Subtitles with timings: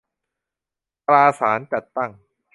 [1.07, 2.11] ตราสารจัดตั้ง